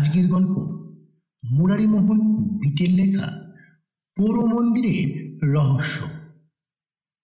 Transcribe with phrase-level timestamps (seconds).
[0.00, 0.50] আজকের গল্প
[1.44, 3.52] মুরারিমোহন বিটের লেখা,
[4.16, 6.04] পৌর মন্দিরের রহস্য।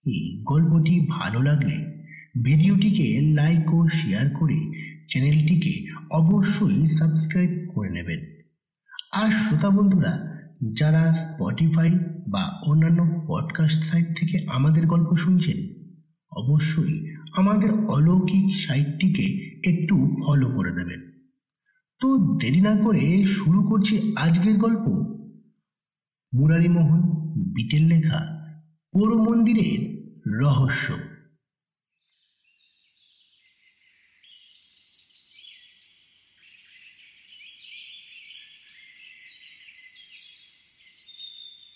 [0.07, 2.05] এই গল্পটি ভালো লাগলে
[2.43, 4.73] ভিডিওটিকে লাইক ও শেয়ার করে
[5.11, 8.21] চ্যানেলটিকে অবশ্যই সাবস্ক্রাইব করে নেবেন।
[9.13, 11.91] আর শ্রোতা বন্ধুরা, যারা স্পটিফাই
[12.29, 15.57] বা অন্যান্য পডকাস্ট সাইট থেকে আমাদের গল্প শুনছেন,
[16.37, 21.06] অবশ্যই আমাদের অলৌকিক সাইটটিকে একটু ফলো করে দেবেন।
[22.01, 24.87] তো দেরি না করে শুরু করছি আজকের গল্প।
[26.35, 27.01] মুরারিমোহন,
[27.55, 28.21] বিটের লেখা
[28.93, 29.81] পৌর মন্দিরের
[30.43, 30.95] রহস্য।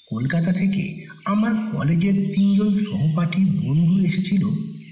[0.06, 4.42] কলকাতা থেকে আমার কলেজের তিনজন সহপাঠী বন্ধু এসেছিল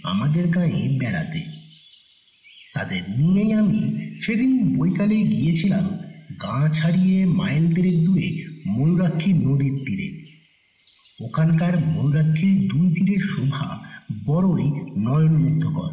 [0.02, 1.57] আমাদের গাঁয়ে বেড়াতে।
[2.78, 3.80] তাদের নিয়েই আমি
[4.20, 5.86] সেদিন বৈকালে গিয়েছিলাম
[6.42, 8.28] গা ছাড়িয়ে মাইল দেড়েক দূরে
[8.66, 10.08] ময়ূরাক্ষী নদীর তীরে।
[11.20, 13.68] ওখানকার ময়ূরাক্ষীর দুই তীরের শোভা
[14.26, 15.92] বড়ই নয়নমুগ্ধকর।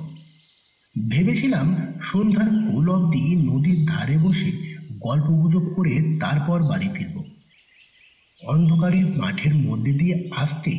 [1.10, 4.52] ভেবেছিলাম সন্ধ্যার কোল অবধি নদীর ধারে বসে
[5.00, 7.16] গল্পগুজব করে তারপর বাড়ি ফিরব।
[8.42, 10.74] অন্ধকারের মাঠের মধ্যে দিয়ে আসতে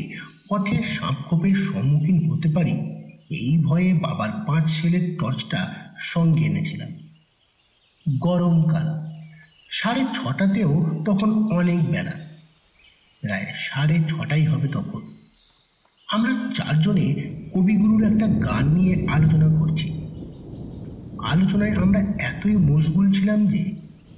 [0.48, 2.74] পথে সাপখোপের সম্মুখীন হতে পারি,
[3.30, 6.88] এই ভয়ে বাবার পাঁচ ছেলের টর্চটা সঙ্গে এনেছিলাম।
[8.18, 9.06] গরমকাল
[9.70, 12.12] সাড়ে ছটাতেও তখন অনেক বেলা।
[13.22, 15.02] প্রায় সাড়ে ছটাই হবে তখন।
[16.08, 20.06] আমরা চারজনে কবিগুরুর একটা গান নিয়ে আলোচনা করছি।
[21.22, 23.76] আলোচনায় আমরা এতই মশগুল ছিলাম যে,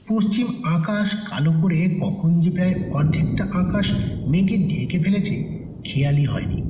[0.09, 3.93] পশ্চিম আকাশ কালো করে কখন যে প্রায় অর্ধেকটা আকাশ
[4.27, 6.63] মেঘে ঢেকে ফেলেছে, খেয়ালই হয়নি।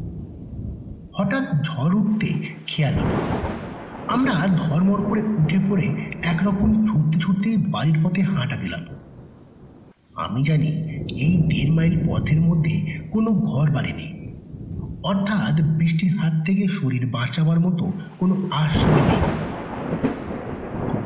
[1.19, 2.27] হঠাৎ ঝড় উঠতে
[2.67, 2.95] খেয়াল
[4.15, 5.87] আমরা ধর্মর করে উঠে পড়ে
[6.23, 8.85] একরকম ছুটতে ছুটতে বাড়ির পথে হাঁটা দিলাম।
[10.15, 10.71] আমি জানি
[11.25, 12.75] এই দেড় মাইল পথের মধ্যে
[13.11, 14.13] কোনো ঘর বাড়ি নেই।
[15.03, 19.23] অর্থাৎ বৃষ্টির হাত থেকে শরীর বাঁচাবার মতো কোনো আশ্রয় নেই।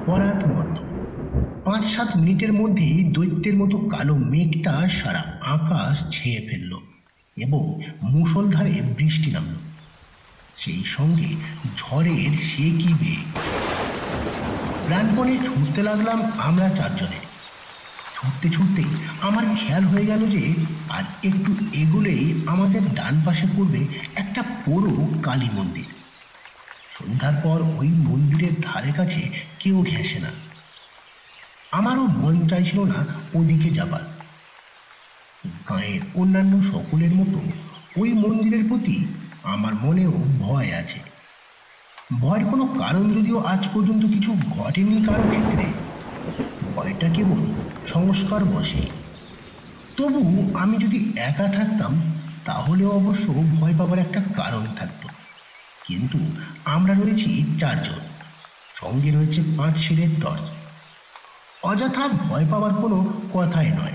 [0.07, 0.77] পরাত বন্ধ
[1.65, 5.23] পাঁচ সাত মিনিটের মধ্যেই দৈত্যের মতো কালো মেঘটা সারা
[5.57, 6.73] আকাশ ছেয়ে ফেলল
[7.37, 7.62] এবং
[8.03, 9.72] মুষলধারে বৃষ্টি নামল।
[10.57, 11.29] সেই সঙ্গে
[11.77, 13.27] ঝড়ের সে কি বেগ
[14.87, 17.21] প্রাণপণে ছুটতে লাগলাম আমরা চারজনে।
[18.15, 18.83] ছুটতে ছুটতে
[19.21, 20.55] আমার খেয়াল হয়ে গেল যে
[20.89, 25.85] আর একটু এগুলেই আমাদের ডান পাশে পড়বে একটা পুরো কালী মন্দির।
[26.89, 30.31] সন্ধ্যার পর ওই মন্দিরের ধারে কাছে কেউ ঘেঁষে না।
[31.71, 34.01] আমারও মন চাইছিল না ওদিকে যাবার।
[35.69, 37.41] গাঁয়ের অন্যান্য সকলের মতো
[37.97, 39.05] ওই মন্দিরের প্রতি
[39.45, 41.01] আমার মনেও ভয় আছে।
[42.21, 45.65] ভয়ের কোনো কারণ যদিও আজ পর্যন্ত কিছু ঘটেনি কারও ক্ষেত্রে।
[46.75, 47.55] ভয়টা কেবল
[47.87, 48.87] সংস্কার বসে
[49.97, 52.13] তবু আমি যদি একা থাকতাম,
[52.45, 55.09] তাহলে অবশ্য ভয় পাবার একটা কারণ থাকতো।
[55.87, 56.19] কিন্তু
[56.65, 58.01] আমরা রয়েছি চারজন।
[58.75, 60.43] সঙ্গে রয়েছে পাঁচ ছেলের টর্চ
[61.63, 63.93] অযথা ভয় পাওয়ার কোনো কথাই নয়।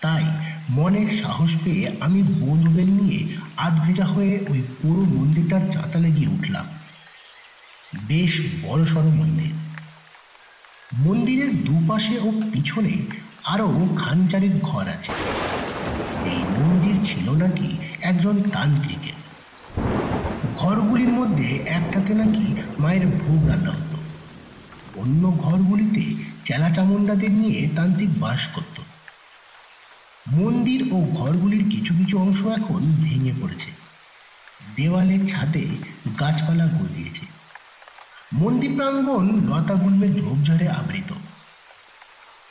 [0.00, 0.24] তাই
[0.70, 6.66] মনের সাহস পেয়ে আমি বন্ধুদের নিয়ে আধ ভেজা হয়ে ওই পুরো মন্দিরটার চাতালে গিয়ে উঠলাম।
[8.04, 9.52] বেশ বড় সড়ো মন্দির।
[10.94, 12.94] মন্দিরের দুপাশে ও পিছনে
[13.44, 15.12] আরও খানচারেক ঘর আছে।
[16.26, 17.68] এই মন্দির ছিল নাকি
[18.02, 19.18] একজন তান্ত্রিকের।
[20.56, 22.44] ঘরগুলির মধ্যে একটাতে নাকি
[22.78, 23.98] মায়ের ভোগ রান্না হতো।
[25.00, 26.04] অন্য ঘরগুলিতে
[26.44, 28.82] চেলা চামুন্ডাদের নিয়ে তান্ত্রিক বাস করত।
[30.32, 33.70] মন্দির ও ঘরগুলির কিছু কিছু অংশ এখন ভেঙে পড়েছে।
[34.76, 35.66] দেওয়ালের ছাদে
[36.20, 37.26] গাছপালা গজিয়েছে।
[38.32, 41.12] মন্দির প্রাঙ্গণ লতাগুল্মের ঝোপঝাড়ে আবৃত।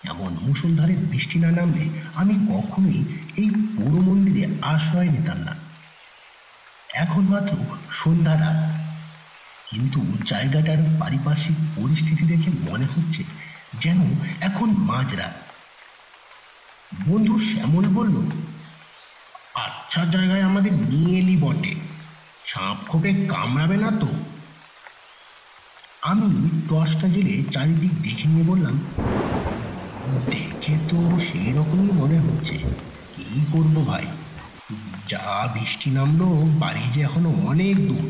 [0.03, 3.03] এমন মুসলধারে বৃষ্টি না নামলে আমি কখনোই
[3.37, 5.55] এই পুরো মন্দিরে আশ্রয় নিতাম না।
[6.93, 7.55] এখন মাত্র
[7.91, 8.81] সন্ধ্যা রাত।
[9.69, 13.23] কিন্তু জায়গাটার পারিপার্শ্বিক পরিস্থিতি দেখে মনে হচ্ছে
[13.81, 13.97] যেন
[14.41, 15.50] এখন মাঝরাত।
[17.07, 18.15] বন্ধু শ্যামল বলল
[19.55, 21.75] আচ্ছা জায়গায় আমাদের নিয়ে এলি বটে।
[22.45, 24.07] সাপ খোপে কামড়াবে না তো?
[26.01, 26.29] আমি
[26.69, 28.75] টর্চটা জেলে চারিদিক দেখে নিয়ে বললাম,
[30.31, 32.57] দেখে তো সেই রকমই মনে হচ্ছে।
[33.15, 34.05] কি করব ভাই?
[35.07, 36.27] যা বৃষ্টি নামলো,
[36.59, 38.05] বাড়ি যে এখনও অনেক দূর।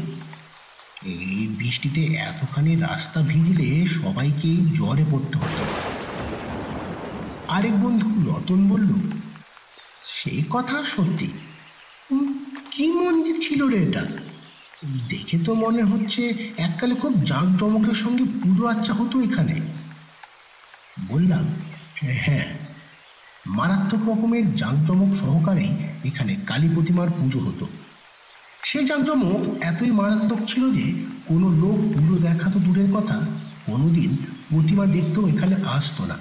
[1.06, 3.70] এই বৃষ্টিতে এতখানি রাস্তা ভিজলে
[4.02, 5.64] সবাইকেই জ্বরে পড়তে হতো।
[7.56, 8.92] আরেক বন্ধু রতন বলল
[10.16, 11.28] সেই কথা সত্যি।
[12.72, 14.04] কি মন্দির ছিল রে এটা?
[15.10, 16.22] দেখে তো মনে হচ্ছে
[16.58, 19.56] এককালে খুব জাঁকজমকের সঙ্গে পুজো আচ্ছা হতো এখানে।
[21.10, 21.46] বললাম
[22.26, 22.48] হ্যাঁ
[23.58, 25.72] মারাত্মক রকমের জাঁকজমক সহকারেই
[26.04, 27.66] এখানে কালী প্রতিমার পুজো হতো।
[28.64, 30.86] সে জাঁকজমক এতই মারাত্মক ছিল যে
[31.28, 33.18] কোনো লোক পুজো দেখা তো দূরের কথা,
[33.66, 34.10] কোনোদিন
[34.50, 36.18] প্রতিমা দেখতেও এখানে আসতো না।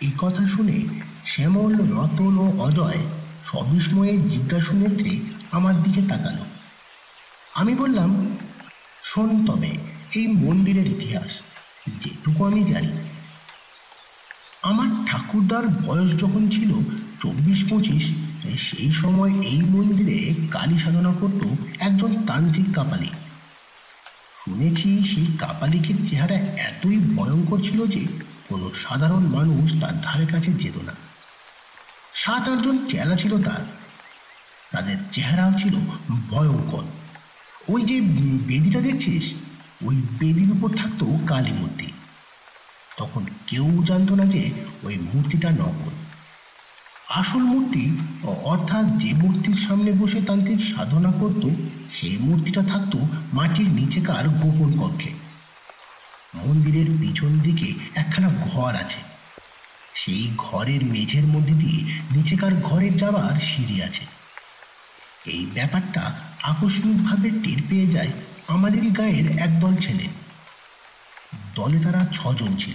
[0.00, 0.84] এই কথা শুনে
[1.24, 2.98] শ্যামল, রতন ও অজয়
[3.44, 5.18] সবিস্ময়ে জিজ্ঞাসু নেত্রে
[5.52, 6.44] আমার দিকে তাকালো।
[7.54, 8.36] আমি বললাম,
[9.02, 9.68] শোন তবে,
[10.14, 11.40] এই মন্দিরের ইতিহাস,
[12.00, 12.92] যেটুকু আমি জানি।
[14.62, 16.72] আমার ঠাকুরদার বয়স যখন ছিল
[17.22, 18.12] চব্বিশ পঁচিশ,
[18.58, 21.42] সেই সময় এই মন্দিরে কালী সাধনা করত
[21.78, 23.08] একজন তান্ত্রিক কাপালি।
[24.44, 28.06] শুনেছি সেই কাপালিকের চেহারা এতই ভয়ঙ্কর ছিল যে
[28.48, 30.92] কোনো সাধারণ মানুষ তার ধারে কাছে যেত না।
[32.14, 33.66] সাত আটজন চেলা ছিল তার।
[34.72, 35.74] তাদের চেহারাও ছিল
[36.30, 36.82] ভয়ঙ্কর।
[37.68, 38.00] ওই যে
[38.46, 39.34] বেদিটা দেখছিস?
[39.84, 41.86] ওই বেদির উপর থাকতো কালী মূর্তি।
[42.96, 44.50] তখন কেউ জানতো না যে
[44.82, 45.90] ওই মূর্তিটা নকল।
[47.08, 51.48] আসল মূর্তি অর্থাৎ যে মূর্তির সামনে বসে তান্ত্রিক সাধনা করত,
[51.92, 52.98] সেই মূর্তিটা থাকতো
[53.32, 55.23] মাটির নিচেকার গোপন কক্ষে।
[56.34, 58.98] মন্দিরের পিছন দিকে একখানা ঘর আছে।
[59.94, 64.04] সেই ঘরের মেঝের মধ্যে দিয়ে নিচেকার ঘরের যাওয়ার সিঁড়ি আছে।
[65.26, 68.12] এই ব্যাপারটা আকস্মিকভাবে টের পেয়ে যায়
[68.48, 70.08] আমাদেরই গায়ের একদল ছেলে।
[71.54, 72.74] দলে তারা ছজন ছিল।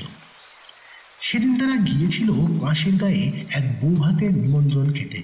[1.21, 5.23] সেদিন তারা গিয়েছিল পাশের গায়ে এক বউ হাতের নিমন্ত্রণ খেতে।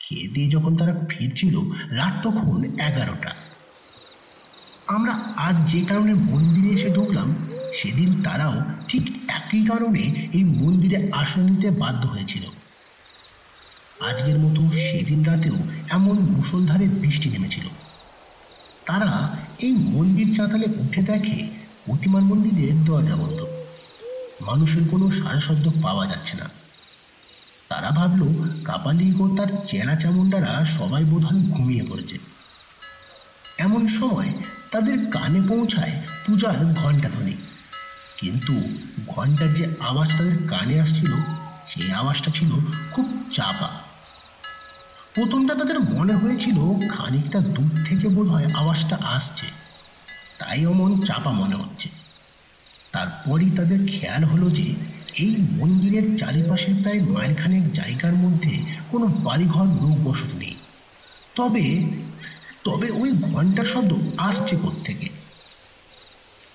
[0.00, 1.58] খেয়ে দিয়ে যখন তারা ফিরছিল,
[1.90, 3.43] রাত তখন এগারোটা।
[4.86, 7.34] আমরা আজ যে কারণে মন্দিরে এসে ঢুকলাম,
[7.72, 12.42] সেদিন তারাও ঠিক একই কারণে এই মন্দিরে আসন নিতে বাধ্য হয়েছিল।
[14.00, 15.54] আজকের মতো সেদিন রাতেও
[15.90, 17.68] এমন মুষলধারে বৃষ্টি নেমেছিল।
[18.86, 21.48] তারা এই মন্দির চাতালে উঠে দেখে
[21.86, 23.46] প্রতিমার মন্দিরের দরজা বন্ধ।
[24.40, 26.50] মানুষের কোনো সারশব্দ পাওয়া যাচ্ছে না।
[27.68, 32.18] তারা ভাবলো কাপালিক ও তার চেলা চামুন্ডারা সবাই বোধহয় ঘুমিয়ে পড়েছে।
[33.58, 34.32] এমন সময়
[34.74, 35.92] তাদের কানে পৌঁছায়
[36.26, 37.36] পূজার ঘণ্টা ধ্বনি।
[38.20, 38.52] কিন্তু
[39.06, 41.12] ঘণ্টার যে আওয়াজ তাদের কানে আসছিল
[41.68, 42.50] সেই আওয়াজটা ছিল
[42.92, 43.68] খুব চাপা।
[45.14, 49.46] প্রথমটা তাদের মনে হয়েছিল খানিকটা দূর থেকে বোধ হয় আওয়াজটা আসছে।
[50.38, 51.88] তাই অমন চাপা মনে হচ্ছে।
[52.92, 54.74] তারপরই তাদের খেয়াল হলো যে
[55.18, 58.58] এই মন্দিরের চারিপাশের প্রায় মাইলখানেক জায়গার মধ্যে
[58.90, 60.54] কোনো বাড়িঘর, লোক বসতি নেই।
[61.34, 61.90] তবে
[62.64, 65.08] তবে ওই ঘণ্টার শব্দ আসছে থেকে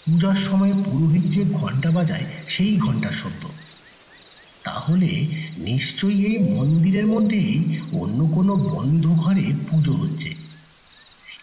[0.06, 3.46] পূজার সময় পুরোহিত যে ঘণ্টা বাজায়, সেই ঘণ্টার শব্দ।
[4.64, 5.28] তাহলে
[5.58, 10.34] নিশ্চয়ই এই মন্দিরের মধ্যেই অন্য কোনো বন্ধ ঘরে পুজো হচ্ছে।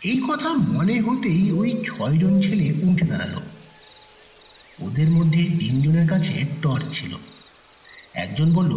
[0.03, 3.41] এই কথা মনে হতেই ওই ছয়জন ছেলে উঠে দাঁড়াল।
[4.81, 7.17] ওদের মধ্যে তিনজনের কাছে টর্চ ছিল।
[8.15, 8.75] একজন বলল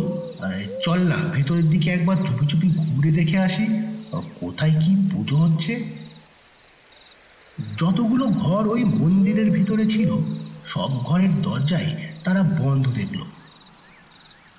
[0.84, 5.84] চল না, ভেতরের দিকে একবার চুপি চুপি ঘুরে দেখে আসি। কোথায় কি পুজো হচ্ছে?
[7.78, 10.18] যতগুলো ঘর ওই মন্দিরের ভিতরে ছিল,
[10.66, 13.24] সব ঘরের দরজায় তারা বন্ধ দেখল।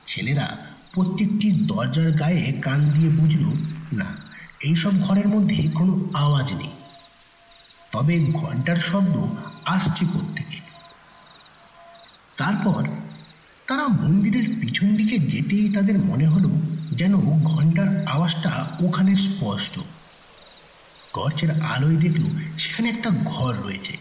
[0.07, 0.57] ছেলেরা
[0.93, 3.45] প্রত্যেকটি দরজার গায়ে কান দিয়ে বুঝল,
[3.93, 4.17] না,
[4.61, 6.71] এইসব ঘরের মধ্যে কোনো আওয়াজ নেই।
[7.93, 9.19] তবে ঘণ্টার শব্দ
[9.65, 10.05] আসছে
[10.37, 10.61] থেকে
[12.37, 12.85] তারপর
[13.67, 16.49] তারা মন্দিরের পিছন দিকে যেতেই তাদের মনে হলো
[17.01, 19.81] যেন ঘণ্টার আওয়াজটা ওখানে স্পষ্ট।
[21.15, 22.23] টর্চের আলোয় দেখল
[22.59, 23.97] সেখানে একটা ঘর রয়েছে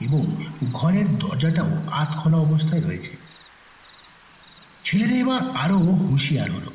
[0.00, 3.16] এবং ঘরের দরজাটাও আধখোলা অবস্থায় রয়েছে।
[4.84, 6.70] ছেলেরা এবার আরও হুঁশিয়ার হলো।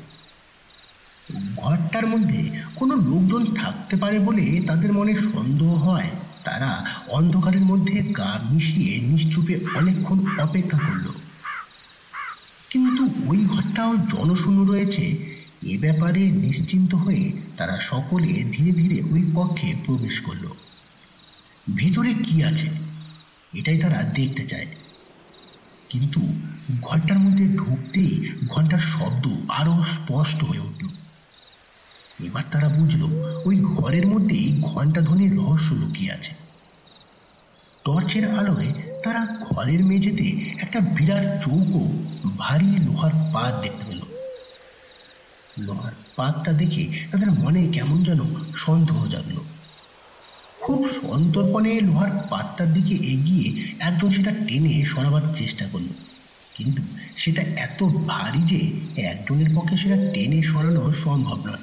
[1.56, 6.10] ঘরটার মধ্যে কোনো লোকজন থাকতে পারে বলে তাদের মনে সন্দেহ হয়।
[6.44, 11.08] তারা অন্ধকারের মধ্যে গা মিশিয়ে নিশ্চুপে অনেকক্ষণ অপেক্ষা করল।
[12.70, 15.33] কিন্তু ওই ঘরটাও জনশূন্য রয়েছে
[15.64, 20.48] এ ব্যাপারে নিশ্চিন্ত হয়ে তারা সকলে ধীরে ধীরে ওই কক্ষে প্রবেশ করল।
[21.76, 22.66] ভিতরে কি আছে?
[23.54, 24.66] এটাই তারা দেখতে চায়।
[25.88, 26.20] কিন্তু
[26.82, 30.86] ঘরটার মধ্যে ঢুকতেই ঘণ্টার শব্দ আরও স্পষ্ট হয়ে উঠল।
[32.24, 33.08] এবার তারা বুঝলো,
[33.44, 36.34] ওই ঘরের মধ্যেই ঘণ্টা ধ্বনির রহস্য লুকিয়ে আছে।
[37.84, 38.72] টর্চের আলোয়
[39.04, 40.24] তারা ঘরের মেঝেতে
[40.62, 42.04] একটা বিরাট চৌকো,
[42.38, 44.03] ভারী লোহার পাত দেখতে পেল।
[46.16, 48.20] পাতটা দেখে তাদের মনে কেমন যেন
[48.56, 49.44] সন্দেহ জাগলো।
[50.60, 55.86] খুব সন্তর্পণে লোহার পাতটার দিকে এগিয়ে একজন সেটা টেনে সরাবার চেষ্টা করল।
[56.54, 56.82] কিন্তু
[57.16, 61.58] সেটা এত ভারী যে একজনের পক্ষে সেটা টেনে সরানো সম্ভব নয়।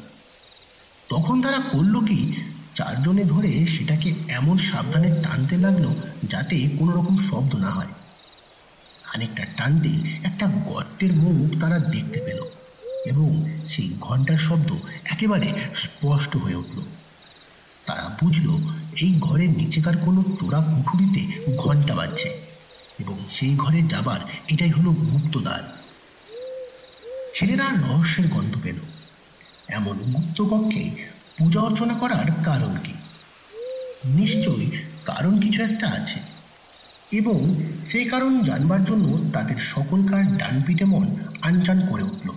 [1.10, 2.34] তখন তারা করল কি?
[2.76, 5.88] চারজনে ধরে সেটাকে এমন সাবধানে টানতে লাগল
[6.24, 7.88] যাতে কোনো রকম শব্দ না হয়।
[9.04, 9.90] খানিকটা টানতে
[10.24, 12.61] একটা গর্তের মুখ তারা দেখতে পেল।
[13.06, 14.72] এবং সেই ঘণ্টার শব্দ
[15.06, 16.82] একেবারে স্পষ্ট হয়ে উঠল।
[17.86, 18.58] তারা বুঝল,
[19.02, 22.30] এই ঘরের নিচেকার কোনো চোরা কুঠুরিতে ঘণ্টা বাজছে
[23.00, 25.78] এবং সেই ঘরে যাবার এটাই হলো গুপ্তদ্বার।
[27.34, 28.76] ছেলেরা রহস্যের গন্ধ পেল।
[29.68, 30.92] এমন গুপ্ত কক্ষে
[31.38, 32.94] পূজা অর্চনা করার কারণ কি?
[34.06, 34.72] নিশ্চয়ই
[35.06, 36.20] কারণ কিছু একটা আছে।
[37.12, 42.31] এবং সেই কারণ জানবার জন্য তাদের সকলকার ডানপিটে মন আনচান করে উঠল।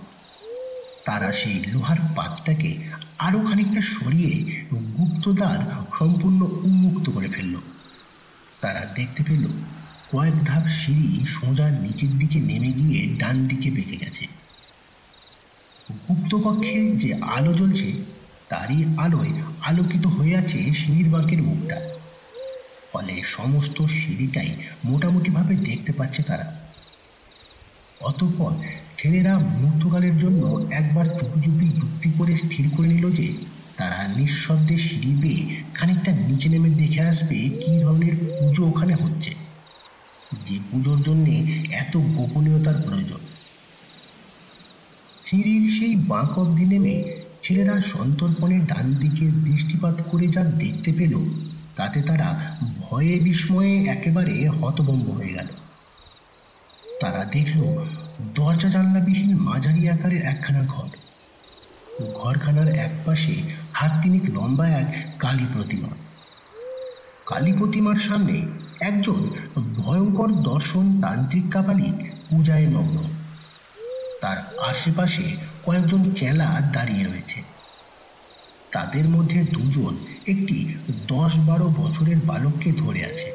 [1.05, 2.77] তারা সেই লোহার পাতটাকে
[3.19, 7.55] আরও খানিকটা সরিয়ে গুপ্তদ্বার সম্পূর্ণ উন্মুক্ত করে ফেলল।
[8.61, 9.47] তারা দেখতে পেল
[10.11, 14.27] কয়েক ধাপ সিঁড়ি সোজা নিচের দিকে নেমে গিয়ে ডান দিকে বেঁকে গেছে।
[16.09, 17.91] গুপ্তকক্ষে যে আলো জ্বলছে,
[18.49, 19.31] তারই আলোয়
[19.61, 21.81] আলোকিত হয়ে আছে সিঁড়ির বাঁকের মুখটা।
[22.91, 26.64] ফলে সমস্ত সিঁড়িটাই মোটামুটিভাবে দেখতে পাচ্ছে তারা।
[28.05, 28.51] অতঃপর
[28.97, 33.27] ছেলেরা মুহূর্তকালের জন্য একবার চুপি চুপি যুক্তি করে স্থির করে নিল যে,
[33.77, 35.43] তারা নিঃশব্দে সিঁড়ি বেয়ে
[35.73, 39.31] খানিকটা নিচে নেমে দেখে আসবে কী ধরনের পুজো ওখানে হচ্ছে।
[40.45, 41.35] যে পুজোর জন্যে
[41.71, 43.21] এত গোপনীয়তার প্রয়োজন।
[45.23, 46.95] সিঁড়ির সেই বাঁক অব্দি নেমে
[47.43, 51.13] ছেলেরা সন্তর্পণে ডান দিকে দৃষ্টিপাত করে যা দেখতে পেল,
[51.75, 52.29] তাতে তারা
[52.79, 55.49] ভয়ে বিস্ময়ে একেবারে হতভম্ব হয়ে গেল।
[56.99, 57.85] তারা দেখল
[58.35, 60.87] দরজা জানলাবিহীন মাঝারি আকারের একখানা ঘর।
[62.13, 63.35] ঘরখানার একপাশে
[63.73, 65.87] হাত তিনিক লম্বা এক কালী প্রতিমা।
[67.25, 68.47] কালী প্রতিমার সামনে
[68.79, 69.29] একজন
[69.77, 73.03] ভয়ঙ্কর দর্শন তান্ত্রিক কাপালিক পূজায় মগ্ন।
[74.21, 75.23] তার আশেপাশে
[75.65, 77.43] কয়েকজন চেলা দাঁড়িয়ে রয়েছে।
[78.71, 79.97] তাদের মধ্যে দুজন
[80.27, 80.75] একটি
[81.07, 83.34] দশ বারো বছরের বালককে ধরে আছে।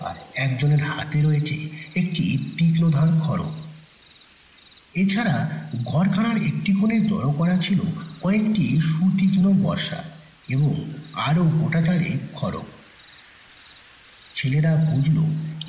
[0.00, 3.52] আর একজনের হাতে রয়েছে একটি তীক্ষ্ণধার খড়গ
[4.94, 5.48] এছাড়া
[5.84, 7.80] ঘরখানার একটি কোণে জড়ো করা ছিল
[8.20, 10.04] কয়েকটি সুতীক্ষ্ণ বর্ষা
[10.48, 12.64] এবং আরও গোটাচারে খড়গ
[14.34, 15.16] ছেলেরা বুঝল,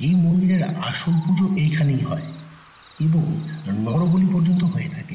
[0.00, 2.22] এই মন্দিরের আসল পুজো এইখানেই হয়
[3.00, 5.14] এবং নরবলি পর্যন্ত হয়ে থাকে।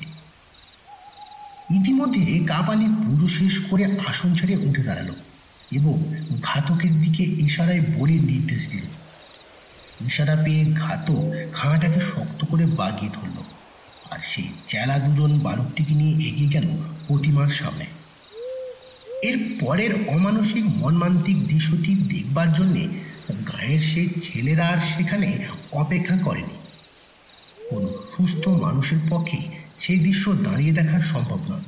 [1.73, 5.13] ইতিমধ্যে কাপালি পুজো শেষ করে আসন ছেড়ে উঠে দাঁড়াল
[5.71, 8.83] এবং ঘাতকের দিকে ইশারায় বলির নির্দেশ দিল।
[10.05, 13.37] ইশারা পেয়ে ঘাতক খাঁটাকে শক্ত করে বাগিয়ে ধরল।
[14.11, 16.67] আর সেই চেলা দুজন বালকটিকে নিয়ে এগিয়ে গেল
[17.07, 17.85] প্রতিমার সামনে।
[19.21, 22.87] এর পরের অমানসিক মর্মান্তিক দৃশ্যটি দেখবার জন্যে
[23.47, 26.57] গায়ের সেই ছেলেরা আর সেখানে অপেক্ষা করেনি।
[27.69, 29.37] কোনো সুস্থ মানুষের পক্ষে
[29.77, 31.65] সেই দৃশ্য দাঁড়িয়ে দেখা সম্ভব নয়।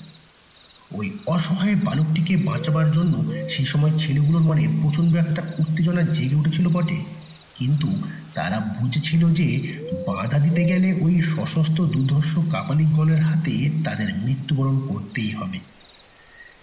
[0.92, 3.14] ওই অসহায় বালকটিকে বাঁচাবার জন্য
[3.50, 7.25] সেই সময় ছেলেগুলোর মনে প্রচণ্ড একটা উত্তেজনা জেগে উঠেছিল বটে।
[7.56, 7.88] কিন্তু
[8.34, 15.60] তারা বুঝেছিল যে বাধা দিতে গেলে ওই সশস্ত্র দুর্ধর্ষ কাপালিকগণের হাতে তাদের মৃত্যুবরণ করতেই হবে।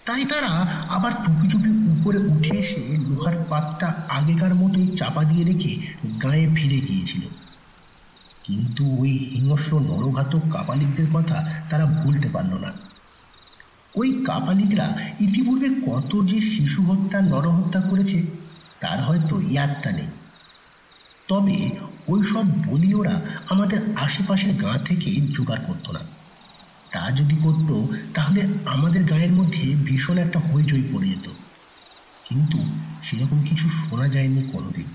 [0.05, 0.47] তাই তারা
[0.89, 5.81] আবার চুপি চুপি উপরে উঠে এসে লোহার পাতটা আগেকার মতোই চাপা দিয়ে রেখে
[6.23, 7.21] গায়ে ফিরে গিয়েছিল।
[8.43, 12.73] কিন্তু ওই হিংস্র নরঘাতক কাপালিকদের কথা তারা ভুলতে পারল না।
[13.95, 18.23] ওই কাপালিকরা ইতিপূর্বে কত যে শিশু হত্যা, নরহত্যা করেছে,
[18.79, 20.07] তার হয়তো ইয়াত্তা নেই।
[21.27, 21.69] তবে
[22.07, 25.99] ওই সব বলি ওরা আমাদের আশেপাশের গাঁ থেকে জোগাড় করতো না।
[26.91, 31.29] তা যদি করত, তাহলে আমাদের গায়ের মধ্যে ভীষণ একটা হইচই পড়ে যেত।
[32.29, 32.57] কিন্তু
[33.03, 34.85] সেরকম কিছু শোনা যায়নি কোনোদিন।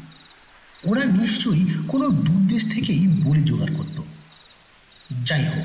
[0.85, 4.03] ওরা নিশ্চয়ই কোনো দূর দেশ থেকেই বলি জোগাড় করত।
[5.25, 5.65] যাই হোক,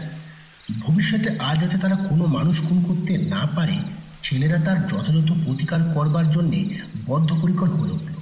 [0.80, 3.78] ভবিষ্যতে আর যাতে তারা কোনো মানুষ খুন করতে না পারে,
[4.24, 8.13] ছেলেরা তার যথাযথ প্রতিকার করবার জন্যে বদ্ধপরিকর হয়ে উঠল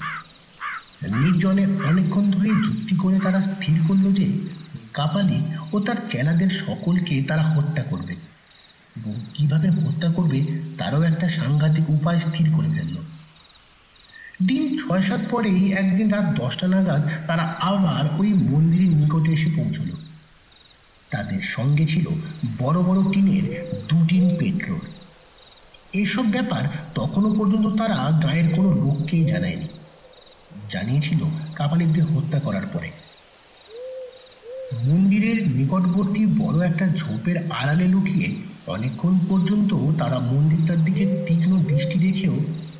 [1.08, 4.32] নির্জনে অনেকক্ষণ ধরে যুক্তি করে তারা স্থির করল যে
[4.94, 5.44] কাপালি
[5.74, 8.16] ও তার চেলাদের সকলকে তারা হত্যা করবে।
[8.98, 10.46] এবং কীভাবে হত্যা করবে
[10.78, 12.96] তারও একটা সাংঘাতিক উপায় স্থির করে ফেলল।
[14.48, 19.90] দিন ছয় সাত পরেই একদিন রাত দশটা নাগাদ তারা আবার ওই মন্দিরের নিকটে এসে পৌঁছল।
[21.10, 22.06] তাদের সঙ্গে ছিল
[22.60, 24.80] বড় বড় টিনের দু টিন পেট্রোল
[25.94, 26.64] এসব ব্যাপার
[26.96, 29.68] তখনও পর্যন্ত তারা গায়ের কোনো লোককেই জানায়নি।
[30.72, 31.22] জানিয়েছিল
[31.56, 32.90] কাপালিকদের হত্যা করার পরে।
[34.88, 38.28] মন্দিরের নিকটবর্তী বড় একটা ঝোপের আড়ালে লুকিয়ে
[38.68, 42.36] অনেকক্ষণ পর্যন্ত তারা মন্দিরটার দিকে তীক্ষ্ণ দৃষ্টি রেখেও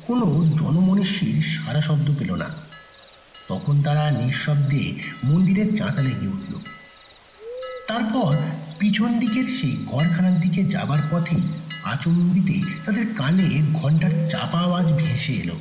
[0.06, 0.26] কোনো
[0.58, 2.48] জনমনীষীর সারা শব্দ পেল না।
[3.48, 4.82] তখন তারা নিঃশব্দে
[5.24, 6.54] মন্দিরের চাঁতালে গিয়ে উঠল।
[7.88, 8.32] তারপর
[8.78, 11.38] পিছন দিকের সেই ঘরখানার দিকে যাবার পথে
[11.84, 15.56] আচম্বিতে তাদের কানে ঘণ্টার চাপা আওয়াজ ভেসে এলো।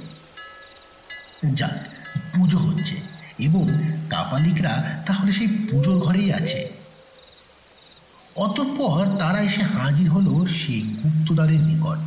[1.54, 1.80] যাক
[2.18, 2.96] পুজো হচ্ছে
[3.40, 3.68] এবং
[4.10, 6.70] কাপালিকরা তাহলে সেই পুজোর ঘরেই আছে।
[8.36, 12.00] অতঃপর তারা এসে হাজির হলো সেই গুপ্তদারের নিকট।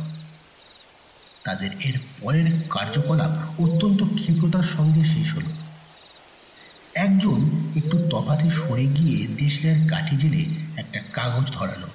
[1.43, 5.51] তাদের এর পরের কার্যকলাপ অত্যন্ত ক্ষিপ্রতার সঙ্গে শেষ হলো।
[6.95, 10.45] একজন একটু তফাতে সরে গিয়ে দেশলার কাঠি জেলে
[10.77, 11.87] একটা কাগজ ধরালো।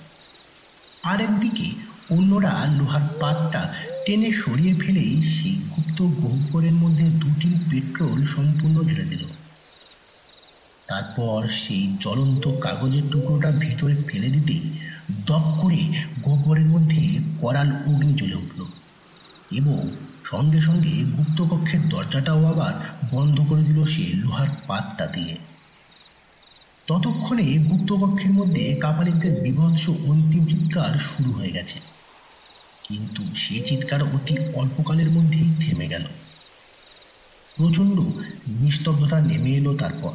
[1.03, 3.75] আর একদিকে অন্যরা লোহার পাতটা
[4.07, 9.25] টেনে সরিয়ে ফেলেই সেই গুপ্ত গহ্বরের মধ্যে দুটি পেট্রোল সম্পূর্ণ ঢেলে দিল।
[10.87, 14.57] তারপর সেই জ্বলন্ত কাগজের টুকরোটা ভিতরে ফেলে দিতে
[15.27, 15.81] দপ করে
[16.23, 17.03] গহ্বরের মধ্যে
[17.41, 18.61] করাল অগ্নি জ্বলে উঠল
[19.51, 19.91] এবং
[20.25, 22.75] সঙ্গে সঙ্গে গুপ্তকক্ষের দরজাটাও আবার
[23.11, 25.35] বন্ধ করে দিল সে লোহার পাতটা দিয়ে।
[26.87, 31.79] ততক্ষণে গুপ্তকক্ষের মধ্যে কাপালিকদের বিভৎস অন্তিম চিৎকার শুরু হয়ে গেছে।
[32.91, 36.05] কিন্তু সে চিৎকার অতি অল্পকালের মধ্যেই থেমে গেল।
[37.57, 38.01] প্রচণ্ড
[38.49, 40.13] নিস্তব্ধতা নেমে এলো তারপর।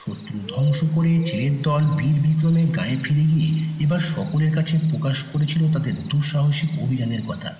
[0.00, 5.72] শত্রু ধ্বংস করে ছেলের দল বীর বিক্রমে গায়ে ফিরে গিয়ে এবার সকলের কাছে প্রকাশ করেছিল
[5.72, 7.54] তাদের দুঃসাহসিক অভিযানের কথা।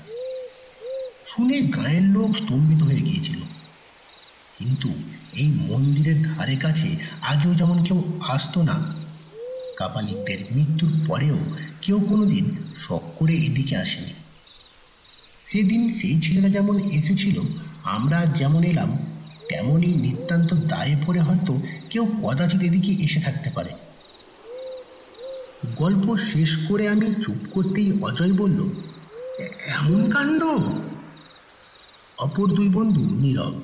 [1.27, 3.41] শুনে গায়ের লোক স্তম্ভিত হয়ে গিয়েছিল।
[4.59, 4.89] কিন্তু
[5.33, 8.95] এই মন্দিরের ধারে কাছে আগেও যেমন কেউ আসতো না,
[9.77, 11.39] কাপালিকদের মৃত্যুর পরেও
[11.85, 14.13] কেউ কোনোদিন শখ করে এদিকে আসেনি।
[15.47, 17.37] সেদিন সেই ছেলেরা যেমন এসেছিল,
[17.85, 18.91] আমরা যেমন এলাম,
[19.49, 23.73] তেমনই নিতান্ত দায়ে পড়ে হয়তো কেউ কদাচিৎ এদিকে এসে থাকতে পারে।
[25.77, 28.61] গল্প শেষ করে আমি চুপ করতেই অজয় বলল,
[29.67, 30.43] এমন কাণ্ড?
[32.19, 33.61] অপর দুই বন্ধু নীরব।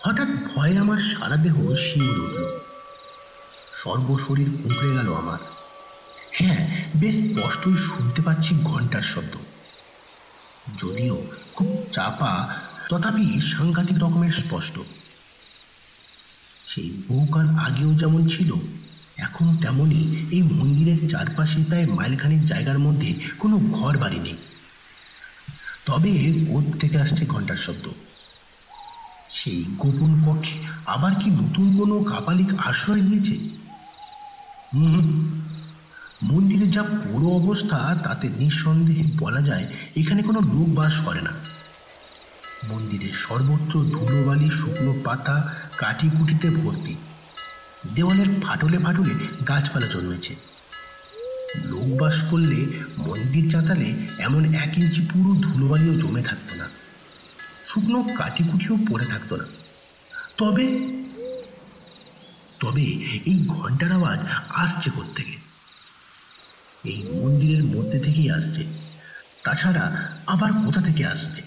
[0.00, 2.44] হঠাৎ ভয়ে আমার সারা দেহ শিউর উঠল।
[3.74, 5.38] সর্বশরীর কুঁকড়ে গেল আমার।
[6.40, 9.36] হ্যাঁ বেশ স্পষ্টই শুনতে পাচ্ছি ঘণ্টার শব্দ।
[10.78, 14.78] যদিও খুব চাপা, তথাপি সাংঘাতিক রকমের স্পষ্ট।
[16.66, 18.50] সেই বহুকাল আগেও যেমন ছিল,
[19.16, 24.36] এখন তেমনই এই মন্দিরের চারপাশে প্রায় মাইলখানিক জায়গার মধ্যে কোনো ঘর বাড়ি নেই।
[25.86, 26.12] তবে
[26.52, 27.88] কোথ থেকে আসছে ঘণ্টার শব্দ?
[29.30, 33.36] সেই গোপন কক্ষে আবার কি নতুন কোনো কাপালিক আশ্রয় নিয়েছে?
[34.74, 35.06] হুম
[36.22, 41.30] মন্দিরের যা পুরো অবস্থা, তাতে নিঃসন্দেহে বলা যায় এখানে কোনো লোক বাস করে না।
[42.68, 46.96] মন্দিরের সর্বত্র ধুলোবালি, শুকনো পাতা কাঠি কুটিতে ভর্তি।
[47.94, 49.14] দেওয়ালের ফাটলে ফাটলে
[49.48, 50.34] গাছপালা জন্মেছে।
[51.64, 52.66] লোক বাস করলে
[52.98, 56.68] মন্দির চাতালে এমন এক ইঞ্চি পুরো ধুলোবালিও জমে থাকতো না।
[57.66, 59.44] শুকনো কাঠি কুটিও পড়ে থাকতো না।
[60.36, 60.66] তবে
[62.60, 62.82] তবে
[63.26, 65.35] এই ঘণ্টার আওয়াজ আসছে থেকে
[66.86, 68.62] এই মন্দিরের মধ্যে থেকেই আসছে।
[69.44, 69.84] তাছাড়া
[70.26, 71.40] আবার কোথা থেকে আসবে?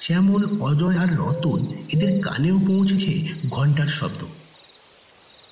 [0.00, 3.12] শ্যামল, অজয় আর রতন এদের কানেও পৌঁছেছে
[3.50, 4.24] ঘণ্টার শব্দ।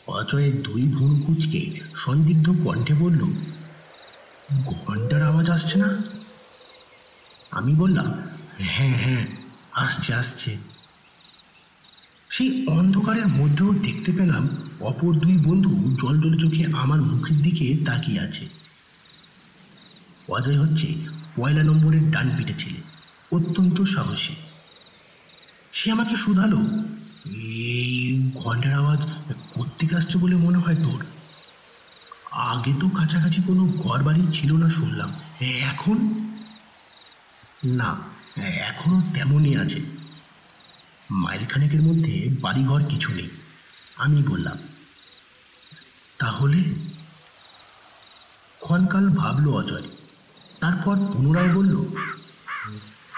[0.06, 1.62] অজয়ের দুই ভুল কুচকে
[1.96, 3.22] সন্দিগ্ধ কণ্ঠে বলল
[4.64, 5.90] ঘণ্টার আওয়াজ আসছে না?
[7.50, 8.08] আমি বললাম
[8.58, 9.26] হ্যাঁ হ্যাঁ
[9.72, 10.56] আসছে আসছে।
[12.30, 14.44] সেই অন্ধকারের মধ্যেও দেখতে পেলাম
[14.80, 18.44] অপর দুই বন্ধু জল জল চোখে আমার মুখের দিকে তাকিয়ে আছে।
[20.28, 20.88] অজয় হচ্ছে
[21.36, 22.80] পয়লা নম্বরের ডান পিঠে ছেলে,
[23.36, 24.34] অত্যন্ত সাহসী।
[25.72, 26.60] সে আমাকে শুধালো,
[27.72, 27.96] এই
[28.34, 29.00] ঘণ্টার আওয়াজ
[29.54, 31.00] কোত্থেকে আসছে বলে মনে হয় তোর?
[32.52, 35.10] আগে তো কাছাকাছি কোনো ঘর বাড়ি ছিল না শুনলাম,
[35.70, 35.98] এখন?
[37.80, 37.90] না,
[38.70, 39.80] এখনও তেমনই আছে।
[41.10, 43.30] মাইলখানেকের মধ্যে বাড়িঘর কিছু নেই।
[43.96, 44.58] আমি বললাম,
[46.18, 46.60] তাহলে?
[48.60, 49.88] ক্ষণকাল ভাবলো অজয়,
[50.60, 51.76] তারপর পুনরায় বলল,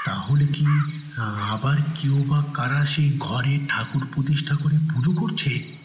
[0.04, 0.66] তাহলে কি
[1.24, 5.80] আবার কেউ বা কারা সেই ঘরে ঠাকুর প্রতিষ্ঠা করে পুজো করছে?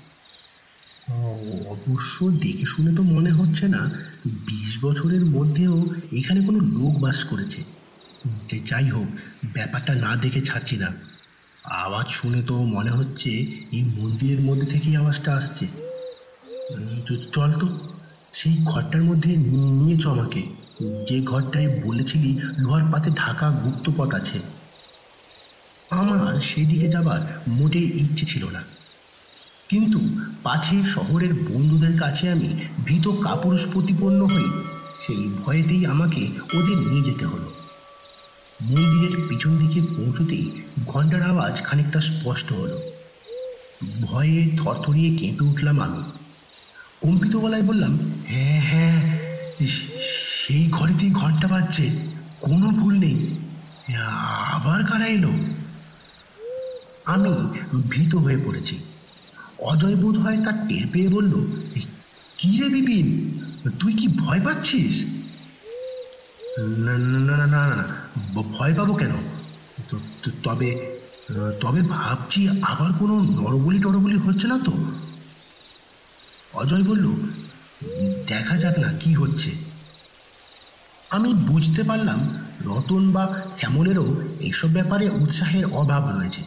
[1.70, 3.90] অবশ্য দেখে শুনে তো মনে হচ্ছে না,
[4.26, 7.64] বিশ বছরের মধ্যেও এখানে কোনো লোক বাস করেছে।
[8.50, 9.08] যে যাই হোক,
[9.54, 11.15] ব্যাপারটা না দেখে ছাড়ছি না।
[11.70, 13.30] আওয়াজ শুনে তো মনে হচ্ছে
[13.72, 15.68] এই মন্দিরের মধ্যে থেকেই আওয়াজটা আসছে।
[17.32, 17.68] চল তো,
[18.32, 20.44] সেই ঘরটার মধ্যে নিয়ে চ আমাকে।
[21.10, 24.40] যে ঘরটায় বলেছিলি লোহার পাতে ঢাকা গুপ্ত পথ আছে।
[25.90, 28.64] আমার সেদিকে যাবার মোটেই ইচ্ছে ছিল না।
[29.70, 30.00] কিন্তু
[30.44, 34.46] পাছে শহরের বন্ধুদের কাছে আমি ভীত কাপুরুষ প্রতিপন্ন হই
[34.98, 37.52] সেই ভয়েতেই আমাকে ওদের নিয়ে যেতে হলো।
[38.62, 40.52] মন্দিরের পিছন দিকে পৌঁছতেই
[40.88, 42.82] ঘণ্টার আওয়াজ খানিকটা স্পষ্ট হলো।
[44.02, 46.04] ভয়ে থরথরিয়ে কেঁপে উঠলাম আমি।
[47.02, 49.18] কম্পিত গলায় বললাম হ্যাঁ হ্যাঁ
[50.46, 51.90] সেই ঘরেতেই ঘণ্টা বাজছে,
[52.42, 53.18] কোনো ভুল নেই।
[54.54, 55.32] আবার কারা এলো?
[57.06, 57.32] আমি
[57.90, 58.76] ভীত হয়ে পড়েছি।
[59.60, 61.34] অজয় বোধ হয় তার টের পেয়ে বলল
[62.38, 63.08] কি রে বিপিন?
[63.80, 65.15] তুই কি ভয় পাচ্ছিস?
[66.58, 67.84] না না না না
[68.34, 69.12] ভয় পাবো কেন?
[70.44, 71.00] তবে
[71.62, 74.72] তবে ভাবছি আবার কোনো নরবলি টরবলি হচ্ছে না তো।
[76.54, 77.06] অজয় বলল,
[78.28, 79.52] দেখা যাক না কি হচ্ছে।
[81.10, 86.42] আমি বুঝতে পারলাম রতন বা শ্যামলেরও এইসব ব্যাপারে উৎসাহের অভাব রয়েছে।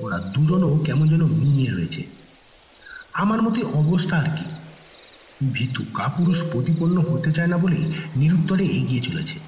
[0.00, 2.02] ওরা দুজনও কেমন যেন মিলিয়ে রয়েছে।
[3.12, 4.44] আমার মতে অবস্থা আর কি।
[5.52, 9.38] ভীতু কাপুরুষ প্রতিপন্ন হতে চায় না বলেই নিরুত্তরে এগিয়ে চলেছে।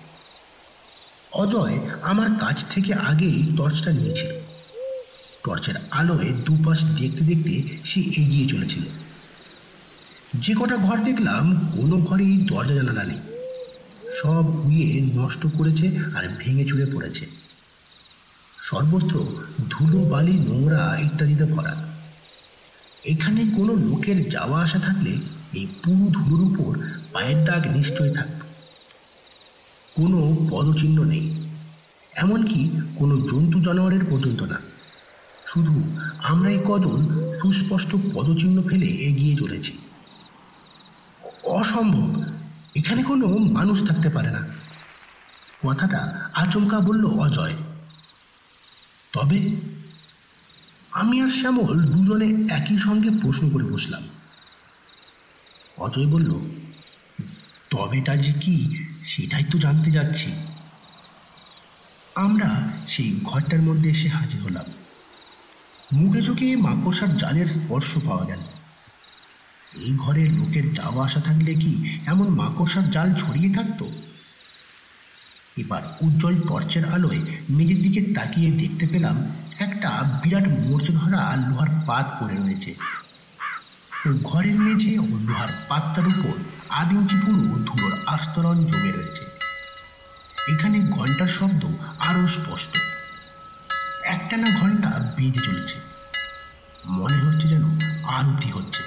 [1.32, 4.30] অজয় আমার কাছ থেকে আগেই টর্চটা নিয়েছিল।
[5.44, 8.82] টর্চের আলোয় দুপাশ দেখতে দেখতে সে এগিয়ে চলেছিল।
[10.34, 13.18] যে কটা ঘর দেখলাম, কোনো ঘরেই দরজা, জানালা নেই।
[14.22, 17.26] সব হুইয়ে নষ্ট করেছে আর ভেঙে চুড়ে পড়েছে।
[18.60, 19.24] সর্বত্র
[19.70, 21.88] ধুলো, বালি, নোংরা ইত্যাদিতে ভরা।
[23.04, 25.16] এখানে কোনো লোকের যাওয়া আসা থাকলে
[25.54, 26.78] এই পুরো ধুলোর উপর
[27.12, 28.42] পায়ের দাগ নিশ্চয় থাকত
[29.94, 31.34] কোনো পদচিহ্ন নেই।
[32.16, 34.60] এমনকি কোনো জন্তু জানোয়ারের পর্যন্ত না।
[35.46, 39.78] শুধু আমরা এই কজন সুস্পষ্ট পদচিহ্ন ফেলে এগিয়ে চলেছি।
[41.44, 42.22] অসম্ভব!
[42.76, 44.48] এখানে কোনো মানুষ থাকতে পারে না।
[45.66, 47.52] কথাটা আচমকা বলল অজয়।
[49.12, 49.56] তবে
[50.90, 54.02] আমি আর শ্যামল দুজনে একই সঙ্গে প্রশ্ন করে বসলাম।
[55.80, 56.32] অজয় বলল,
[57.70, 58.56] তবেটা যে কি,
[59.04, 60.32] সেটাই তো জানতে যাচ্ছি।
[62.14, 64.64] আমরা সেই ঘরটার মধ্যে এসে হাজির হলাম।
[65.92, 68.38] মুখে চোখে মাকড়সার জালের স্পর্শ পাওয়া গেল।
[69.76, 73.90] এই ঘরে লোকের যাওয়া আসা থাকলে কি এমন মাকড়সার জাল ছড়িয়ে থাকতো?
[75.56, 79.16] এবার উজ্জ্বল টর্চের আলোয় মেঝের দিকে তাকিয়ে দেখতে পেলাম
[79.58, 82.74] একটা বিরাট মরচে ধরা লোহার পাত পড়ে রয়েছে।
[84.08, 86.32] ঘরের মেঝে ও লোহার পাত্তার উপর
[86.68, 89.24] আধ ইঞ্চি পুরো ধুলোর আস্তরণ জমে রয়েছে।
[90.52, 91.66] এখানে ঘণ্টার শব্দ
[91.98, 92.76] আরও স্পষ্ট।
[94.04, 95.74] একটানা ঘণ্টা বেজে চলেছে।
[96.86, 97.62] মনে হচ্ছে যেন
[98.04, 98.82] আরতি হচ্ছে।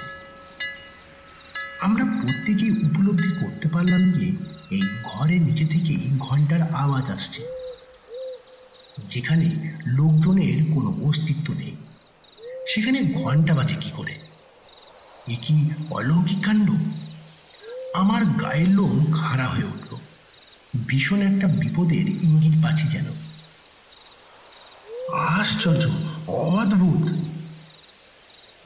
[1.80, 4.26] আমরা প্রত্যেকেই উপলব্ধি করতে পারলাম যে
[4.70, 7.42] এই ঘরের নিচে থেকেই ঘণ্টার আওয়াজ আসছে।
[9.10, 11.76] যেখানে লোকজনের কোনো অস্তিত্ব নেই।
[12.66, 14.23] সেখানে ঘণ্টা বাজে কি করে?
[15.28, 16.70] এ কি অলৌকিক কাণ্ড?
[17.94, 19.96] আমার গায়ের লোম খাড়া হয়ে উঠল।
[20.86, 23.04] ভীষণ একটা বিপদের ইঙ্গিত পাচ্ছি যেন।
[25.14, 25.90] আশ্চর্য,
[26.26, 27.12] অদ্ভুত।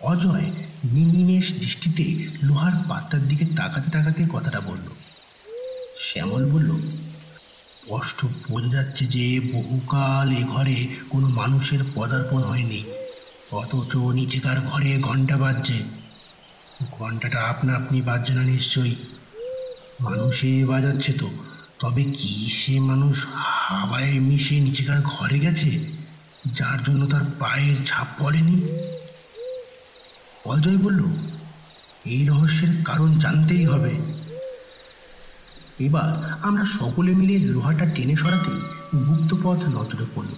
[0.00, 0.50] অজয়
[0.84, 4.88] নির্নিমেষ দৃষ্টিতে লোহার পাত্তার দিকে তাকাতে তাকাতে কথাটা বলল।
[5.98, 12.84] শ্যামল বলল, স্পষ্ট বোঝা যাচ্ছে যে বহুকাল এ ঘরে কোনো মানুষের পদার্পণ হয়নি।
[13.52, 15.97] অথচ নিচেকার ঘরে ঘণ্টা বাজছে।
[16.84, 18.94] ঘন্টাটা আপনা আপনি বাজছে না নিশ্চয়ই।
[20.00, 21.30] মানুষে বাজাচ্ছে তো।
[21.80, 25.80] তবে কি সে মানুষ হাওয়ায় মিশে নিচেকার ঘরে গেছে?
[26.54, 28.60] যার জন্য তার পায়ের ছাপ পড়েনি?
[30.44, 31.04] অজয় বলল,
[32.04, 33.90] এই রহস্যের কারণ জানতেই হবে।
[35.78, 38.60] এবার আমরা সকলে মিলে লোহাটা টেনে সরাতেই
[38.98, 40.28] গুপ্ত পথ নজরে পড়ল।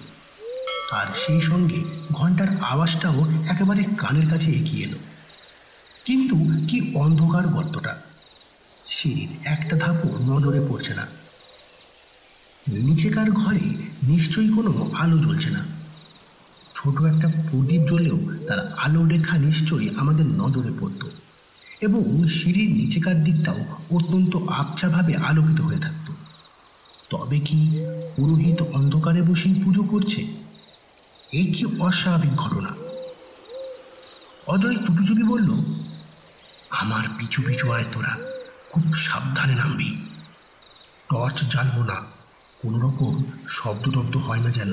[0.90, 4.98] আর সেই সঙ্গে ঘণ্টার আওয়াজটাও একেবারে কানের কাছে এগিয়ে এলো।
[6.04, 6.36] কিন্তু
[6.68, 8.02] কি অন্ধকার গর্তটা?
[8.86, 11.06] সিঁড়ির একটা ধাপও নজরে পড়ছে না।
[12.68, 13.60] নিচেকার ঘরে
[14.02, 15.64] নিশ্চয়ই কোনো আলো জ্বলছে না।
[16.74, 21.06] ছোট একটা প্রদীপ জ্বলেও তার আলো রেখা নিশ্চয়ই আমাদের নজরে পড়ত
[21.80, 23.58] এবং সিঁড়ির নিচেকার দিকটাও
[23.96, 26.12] অত্যন্ত আবছাভাবে আলোকিত হয়ে থাকত।
[27.10, 27.86] তবে কি
[28.16, 30.26] পুরোহিত অন্ধকারে বসেই পুজো করছে?
[31.32, 32.68] এই কি অস্বাভাবিক ঘটনা।
[34.46, 35.79] অজয় চুপি চুপি বলল
[36.70, 38.16] আমার পিছু পিছু আয় তোরা।
[38.70, 40.06] খুব সাবধানে নামবি।
[41.10, 42.02] টর্চ জ্বালবো না।
[42.62, 44.72] কোনো রকম শব্দ টব্দ হয় না যেন।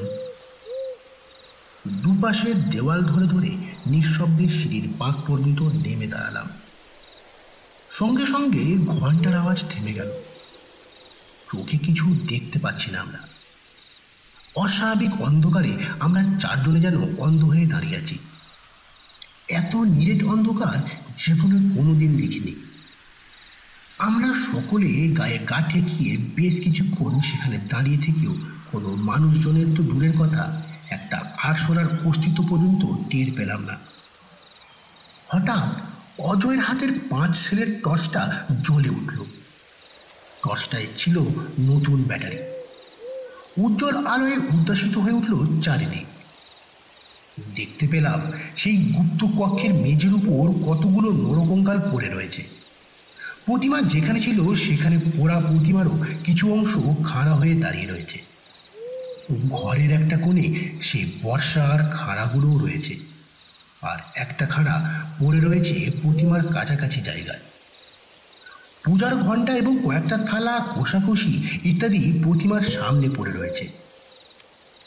[1.87, 3.49] দুপাশের দেওয়াল ধরে ধরে
[3.85, 6.47] নিঃশব্দে সিঁড়ির পাক পর্যন্ত নেমে দাঁড়ালাম।
[7.91, 10.11] সঙ্গে সঙ্গে ঘণ্টার আওয়াজ থেমে গেল।
[11.51, 13.19] চোখে কিছু দেখতে পাচ্ছি না আমরা।
[14.55, 18.17] অস্বাভাবিক অন্ধকারে আমরা চারজনে যেন অন্ধ হয়ে দাঁড়িয়ে আছি।
[19.49, 20.77] এত নিরেট অন্ধকার
[21.17, 22.55] জীবনে কোনোদিন দেখিনি।
[23.97, 28.37] আমরা সকলে গায়ে গা ঠেকিয়ে বেশ কিছুক্ষণ সেখানে দাঁড়িয়ে থেকেও
[28.71, 33.77] কোনো মানুষজনের তো দূরের কথা, একটা আরশোলার অস্তিত্ব পর্যন্ত টের পেলাম না।
[35.27, 35.81] হঠাৎ
[36.19, 39.25] অজয়ের হাতের পাঁচ সেলের টর্চটা জ্বলে উঠল।
[40.43, 41.19] টর্চটায় ছিল
[41.59, 42.37] নতুন ব্যাটারি।
[43.57, 46.05] উজ্জ্বল আলোয় উদ্যাসিত হয়ে উঠল চারিদিক।
[47.55, 48.21] দেখতে পেলাম
[48.57, 52.43] সেই গুপ্ত কক্ষের মেঝের উপর কতগুলো নরকঙ্কাল পড়ে রয়েছে।
[53.45, 58.19] প্রতিমা যেখানে ছিল, সেখানে পোড়া প্রতিমারও কিছু অংশ খাড়া হয়ে দাঁড়িয়ে রয়েছে।
[59.49, 62.95] ঘরের একটা কোণে সেই বর্ষার খাড়াগুলোও রয়েছে।
[63.81, 67.39] আর একটা খাড়া পড়ে রয়েছে প্রতিমার কাছাকাছি জায়গায়।
[68.85, 73.86] পূজার ঘণ্টা এবং কয়েকটা থালা কোষাকুষি ইত্যাদি প্রতিমার সামনে পড়ে রয়েছে।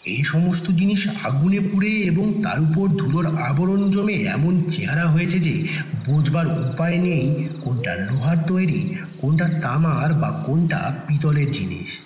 [0.05, 5.69] এই সমস্ত জিনিস আগুনে পুড়ে এবং তার উপর ধুলোর আবরণ জমে এমন চেহারা হয়েছে যে
[6.07, 11.99] বোঝবার উপায় নেই কোনটা লোহার তৈরি, কোনটা তামার বা কোনটা পিতলের জিনিস।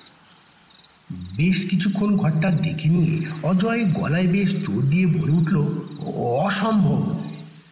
[1.37, 5.57] বেশ কিছুক্ষণ ঘরটা দেখে নিয়ে অজয় গলায় বেশ জোর দিয়ে বলে উঠল,
[6.37, 7.19] অসম্ভব!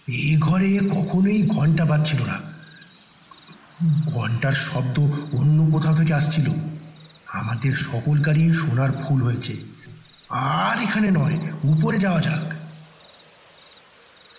[0.08, 2.40] এ ঘরে কখনোই ঘণ্টা পাচ্ছিল না।
[4.06, 5.00] ঘণ্টার শব্দ
[5.32, 6.50] অন্য কোথাও থেকে আসছিল।
[7.32, 9.71] আমাদের সকলকারই সোনার ফুল হয়েছে।
[10.32, 12.54] আর এখানে নয়, উপরে যাওয়া যাক।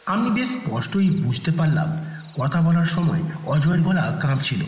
[0.06, 2.06] আমি বেশ স্পষ্টই বুঝতে পারলাম,
[2.42, 4.62] কথা বলার সময় অজয়ের গলা কাঁপছিল।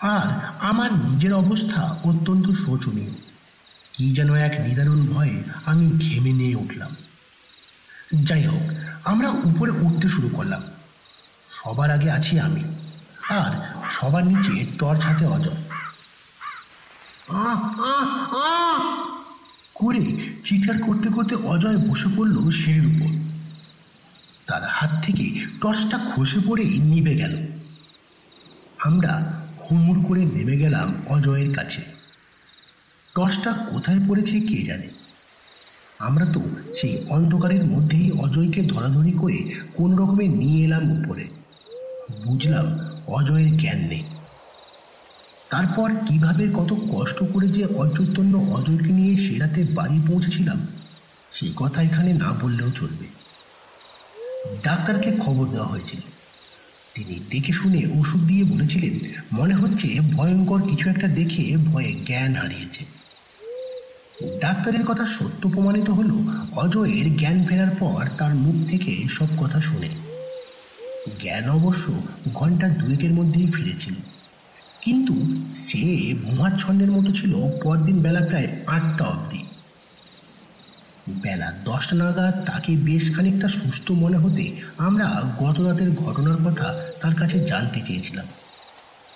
[0.00, 3.10] আর আমার নিজের অবস্থা অত্যন্ত শোচনীয়।
[3.92, 6.96] কি যেন এক নিদারুণ ভয়ে আমি ঘেমে নিয়ে উঠলাম।
[8.24, 8.62] যাই হোক,
[9.04, 10.62] আমরা উপরে উঠতে শুরু করলাম।
[11.50, 12.64] সবার আগে আছি আমি,
[13.28, 15.62] আর সবার নিচে টর্চ হাতে অজয়!
[19.80, 20.00] করে
[20.44, 23.10] চিৎকার করতে করতে অজয় বসে পড়ল সিঁড়ির উপর।
[24.46, 25.26] তার হাত থেকে
[25.60, 27.34] টর্চটা খসে পড়ে নিভে গেল।
[28.84, 29.12] আমরা
[29.58, 31.82] হুড়মুড় করে নেমে গেলাম অজয়ের কাছে।
[33.14, 34.88] টর্চটা কোথায় পড়েছে কে জানে?
[35.98, 36.40] আমরা তো
[36.74, 39.38] সেই অন্ধকারের মধ্যেই অজয়কে ধরাধরি করে
[39.74, 41.28] কোন রকমে নিয়ে এলাম উপরে।
[42.24, 42.66] বুঝলাম
[43.06, 44.02] অজয়ের জ্ঞান নেই।
[45.50, 50.66] তারপর কীভাবে কত কষ্ট করে যে অচৈতন্য অজয়কে নিয়ে সে রাতে বাড়ি পৌঁছেছিলাম
[51.30, 53.06] সেই কথা এখানে না বললেও চলবে।
[54.64, 56.00] ডাক্তারকে খবর দেওয়া হয়েছিল।
[56.94, 62.84] তিনি দেখে শুনে ওষুধ দিয়ে বলেছিলেন, মনে হচ্ছে ভয়ঙ্কর কিছু একটা দেখে ভয়ে জ্ঞান হারিয়েছে।
[64.40, 69.88] ডাক্তারের কথা সত্য প্রমাণিত হলো, অজয়ের জ্ঞান ফেরার পর তার মুখ থেকে সব কথা শুনে।
[71.22, 72.02] জ্ঞান অবশ্য
[72.34, 73.94] ঘণ্টা দুয়েকের মধ্যেই ফিরেছিল।
[74.82, 75.14] কিন্তু
[75.68, 79.44] সে মহাচ্ছন্নের মতো ছিল পরদিন বেলা প্রায় আটটা অবধি।
[81.22, 87.14] বেলা দশটা নাগাদ তাকে বেশ খানিকটা সুস্থ মনে হতে আমরা গত রাতের ঘটনার কথা তার
[87.14, 88.26] কাছে জানতে চেয়েছিলাম।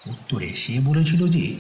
[0.07, 1.57] উত্তরে সে বলেছিল যে,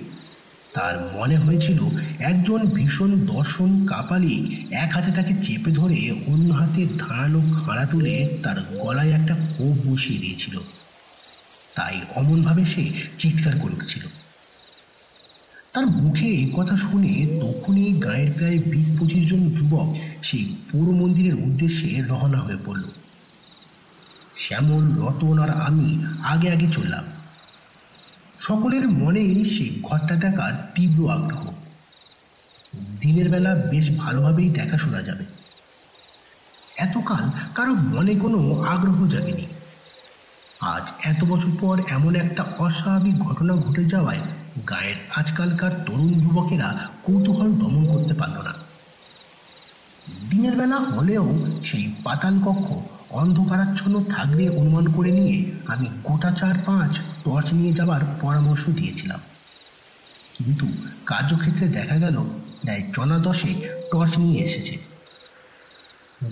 [0.74, 1.80] তার মনে হয়েছিল
[2.18, 8.56] একজন ভীষণ দর্শন কাপালি এক হাতে তাকে চেপে ধরে অন্য হাতে ধারালো খাড়া তুলে তার
[8.78, 10.60] গলায় একটা কোপ বসিয়ে দিয়েছিল।
[11.74, 14.02] তাই অমনভাবে সে চিৎকার করে উঠছিল।
[15.72, 21.34] তার মুখে এই কথা শুনে তখনই গায়ের প্রায় বিশ পঁচিশ জন যুবক সেই পৌর মন্দিরের
[21.34, 22.82] উদ্দেশ্যে রওনা হয়ে পড়ল।
[24.36, 27.04] শ্যামল, রতন আর আমি আগে আগে চললাম।
[28.38, 31.52] সকলের মনেই সেই ঘরটা দেখার তীব্র আগ্রহ।
[33.00, 35.24] দিনের বেলা বেশ ভালোভাবেই দেখা শোনা যাবে।
[36.76, 39.46] এতকাল কারও মনে কোনো আগ্রহ জাগেনি।
[40.72, 44.22] আজ এত বছর পর এমন একটা অস্বাভাবিক ঘটনা ঘটে যাওয়ায়
[44.70, 46.68] গায়ের আজকালকার তরুণ যুবকেরা
[47.04, 48.54] কৌতূহল দমন করতে পারল না।
[50.30, 51.24] দিনের বেলা হলেও
[51.64, 52.68] সেই পাতাল কক্ষ
[53.10, 56.92] অন্ধকারাচ্ছন্ন থাকবে অনুমান করে নিয়ে আমি গোটা চার পাঁচ
[57.24, 59.20] টর্চ নিয়ে যাবার পরামর্শ দিয়েছিলাম।
[60.36, 60.66] কিন্তু
[61.06, 62.16] কার্যক্ষেত্রে দেখা গেল
[62.62, 63.52] প্রায় জনা দশে
[63.92, 64.74] টর্চ নিয়ে এসেছে।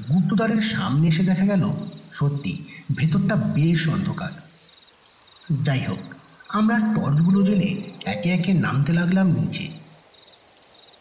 [0.09, 1.65] গুপ্তদ্বারের সামনে এসে দেখা গেল
[2.13, 2.65] সত্যি,
[2.97, 4.33] ভেতরটা বেশ অন্ধকার।
[5.65, 6.15] যাই হোক
[6.49, 7.69] আমরা টর্চগুলো জেলে
[8.05, 9.69] একে একে নামতে লাগলাম নিচে।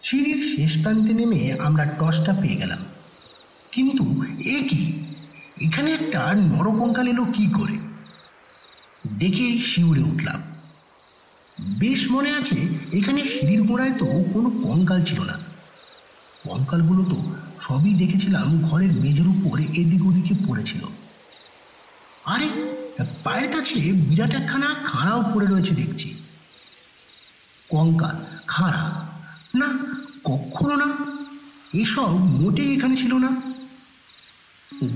[0.03, 2.79] সিঁড়ির শেষ প্রান্তে নেমে আমরা টর্চটা পেয়ে গেলাম।
[3.71, 4.93] কিন্তু এ কি?
[5.61, 7.77] এখানে একটা নরকঙ্কাল এলো কি করে?
[9.19, 10.41] দেখেই শিউরে উঠলাম।
[11.79, 15.39] বেশ মনে আছে, এখানে সিঁড়ির গোড়ায় তো কোনো কঙ্কাল ছিল না।
[16.43, 17.17] কঙ্কালগুলো তো
[17.59, 20.81] সবই দেখেছিলাম ঘরের মেঝের উপরে এদিক ওদিকে পড়েছিল।
[22.25, 22.49] আরে
[23.23, 26.15] পায়ের কাছে বিরাট একখানা খাঁড়াও পড়ে রয়েছে দেখছি।
[27.69, 28.15] কঙ্কাল,
[28.47, 29.07] খাঁড়া?
[29.55, 29.69] না,
[30.23, 30.85] কখনো না।
[31.73, 33.41] এসব মোটেই এখানে ছিল না।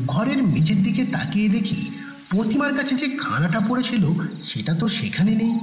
[0.07, 1.91] ঘরের মেঝের দিকে তাকিয়ে দেখি
[2.29, 5.59] প্রতিমার কাছে যে খানাটা পড়েছিল, সেটা তো সেখানে নেই।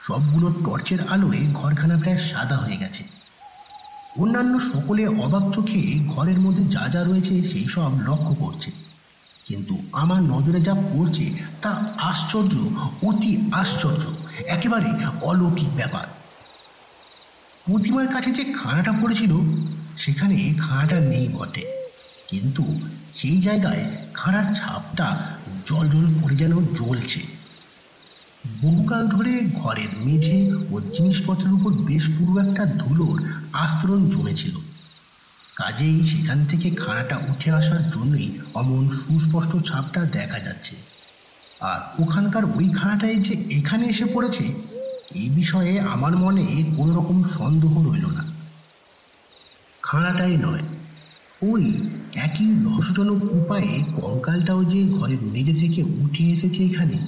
[0.00, 3.04] সবগুলো টর্চের আলোয় ঘরখানা প্রায় সাদা হয়ে গেছে।
[4.18, 8.85] অন্যান্য সকলে অবাক চোখে ঘরের মধ্যে যা যা রয়েছে, সেই সব লক্ষ্য করছে।
[9.48, 11.30] কিন্তু আমার নজরে যা পড়ছে
[11.62, 12.54] তা আশ্চর্য,
[13.02, 14.04] অতি আশ্চর্য।
[14.46, 16.06] একেবারে অলৌকিক ব্যাপার।
[17.64, 19.32] প্রতিমার কাছে যে খানাটা পড়েছিল,
[19.98, 21.88] সেখানে খানাটা নেই বটে।
[22.28, 22.64] কিন্তু
[23.14, 27.20] সেই জায়গায় খানার ছাপটা জল জল করে যেন জ্বলছে।
[28.62, 34.65] বহুকাল ধরে ঘরের মেঝে ও জিনিসপত্রের উপর বেশ পুরো একটা ধুলোর আস্তরণ জমেছিল।
[35.56, 40.74] কাজেই সেখান থেকে খানাটা উঠে আসার জন্যই অমন সুস্পষ্ট ছাপটা দেখা যাচ্ছে।
[41.60, 44.44] আর ওখানকার ওই খানাটাই যে এখানে এসে পড়েছে
[45.14, 48.24] এই বিষয়ে আমার মনে কোনো রকম সন্দেহ রইল না।
[49.82, 50.62] খানাটাই নয়,
[51.42, 51.64] ওই
[52.14, 56.98] একই রহস্যজনক উপায়ে কঙ্কালটাও যে ঘরের মেঝে থেকে উঠে এসেছে এখানে,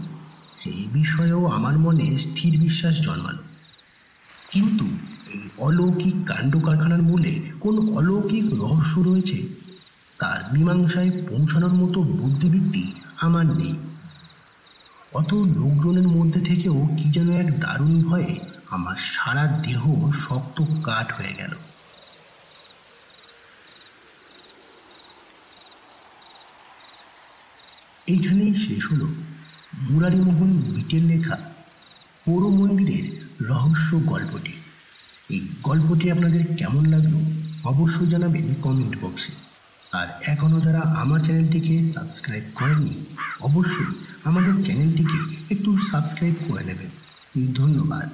[0.56, 3.42] সেই বিষয়েও আমার মনে স্থির বিশ্বাস জন্মালো।
[4.52, 4.87] কিন্তু
[5.32, 9.48] এই অলৌকিক কাণ্ড কারখানার মূলে কোন অলৌকিক রহস্য রয়েছে?
[10.18, 13.78] তার মীমাংসায় পৌঁছানোর মতো বুদ্ধিবৃত্তি আমার নেই।
[15.12, 18.38] অত লোকজনের মধ্যে থেকেও কি যেন এক দারুণ ভয়ে
[18.70, 21.54] আমার সারা দেহ শক্ত কাঠ হয়ে গেল।
[28.06, 29.06] এইখানেই শেষ হলো
[29.90, 31.36] মুরারিমোহন বিটের লেখা
[32.24, 33.06] পৌর মন্দিরের
[33.46, 34.52] রহস্য গল্পটি।
[35.30, 37.14] এই গল্পটি আপনাদের কেমন লাগল
[37.64, 39.32] অবশ্যই জানাবেন কমেন্ট বক্সে
[39.92, 43.04] আর এখনও যারা আমার চ্যানেলটিকে সাবস্ক্রাইব করেননি,
[43.40, 43.90] অবশ্যই
[44.24, 45.18] আমাদের চ্যানেলটিকে
[45.54, 46.90] একটু সাবস্ক্রাইব করে নেবেন।
[47.54, 48.08] ধন্যবাদ।